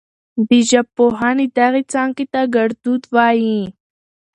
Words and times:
د 0.49 0.51
ژبپوهنې 0.69 1.47
دغې 1.59 1.83
څانګې 1.93 2.25
ته 2.33 2.41
ګړدود 2.55 3.03
وايي. 3.15 3.61